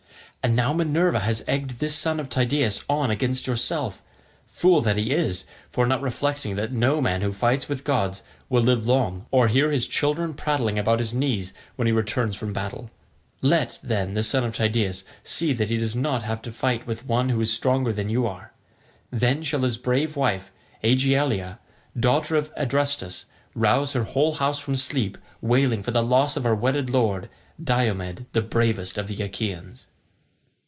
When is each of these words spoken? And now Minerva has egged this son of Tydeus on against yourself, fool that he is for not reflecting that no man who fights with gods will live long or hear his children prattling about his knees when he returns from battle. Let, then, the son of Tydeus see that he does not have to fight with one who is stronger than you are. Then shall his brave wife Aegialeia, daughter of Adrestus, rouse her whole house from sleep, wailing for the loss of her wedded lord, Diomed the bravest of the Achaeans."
And 0.43 0.55
now 0.55 0.73
Minerva 0.73 1.19
has 1.19 1.43
egged 1.47 1.77
this 1.79 1.93
son 1.95 2.19
of 2.19 2.27
Tydeus 2.27 2.83
on 2.89 3.11
against 3.11 3.45
yourself, 3.45 4.01
fool 4.47 4.81
that 4.81 4.97
he 4.97 5.11
is 5.11 5.45
for 5.69 5.85
not 5.85 6.01
reflecting 6.01 6.55
that 6.55 6.71
no 6.71 6.99
man 6.99 7.21
who 7.21 7.31
fights 7.31 7.69
with 7.69 7.83
gods 7.83 8.23
will 8.49 8.63
live 8.63 8.87
long 8.87 9.27
or 9.29 9.49
hear 9.49 9.69
his 9.69 9.87
children 9.87 10.33
prattling 10.33 10.79
about 10.79 10.97
his 10.97 11.13
knees 11.13 11.53
when 11.75 11.85
he 11.85 11.91
returns 11.91 12.35
from 12.35 12.53
battle. 12.53 12.89
Let, 13.43 13.79
then, 13.83 14.15
the 14.15 14.23
son 14.23 14.43
of 14.43 14.55
Tydeus 14.55 15.03
see 15.23 15.53
that 15.53 15.69
he 15.69 15.77
does 15.77 15.95
not 15.95 16.23
have 16.23 16.41
to 16.41 16.51
fight 16.51 16.87
with 16.87 17.05
one 17.05 17.29
who 17.29 17.39
is 17.41 17.53
stronger 17.53 17.93
than 17.93 18.09
you 18.09 18.25
are. 18.25 18.51
Then 19.11 19.43
shall 19.43 19.61
his 19.61 19.77
brave 19.77 20.15
wife 20.15 20.49
Aegialeia, 20.83 21.59
daughter 21.97 22.35
of 22.35 22.51
Adrestus, 22.55 23.25
rouse 23.53 23.93
her 23.93 24.05
whole 24.05 24.33
house 24.33 24.57
from 24.57 24.75
sleep, 24.75 25.19
wailing 25.39 25.83
for 25.83 25.91
the 25.91 26.01
loss 26.01 26.35
of 26.35 26.45
her 26.45 26.55
wedded 26.55 26.89
lord, 26.89 27.29
Diomed 27.63 28.25
the 28.33 28.41
bravest 28.41 28.97
of 28.97 29.07
the 29.07 29.21
Achaeans." 29.23 29.85